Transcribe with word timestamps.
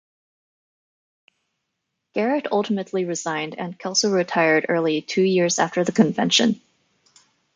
Garrett 2.15 2.47
ultimately 2.51 3.05
resigned 3.05 3.53
and 3.59 3.77
Kelso 3.77 4.09
retired 4.09 4.65
early 4.67 5.03
two 5.03 5.21
years 5.21 5.59
after 5.59 5.83
the 5.83 5.91
convention. 5.91 6.59